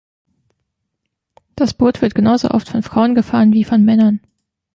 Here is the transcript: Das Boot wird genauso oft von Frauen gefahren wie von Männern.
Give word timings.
Das 1.55 1.75
Boot 1.75 2.01
wird 2.01 2.15
genauso 2.15 2.49
oft 2.49 2.67
von 2.69 2.81
Frauen 2.81 3.13
gefahren 3.13 3.53
wie 3.53 3.63
von 3.63 3.85
Männern. 3.85 4.19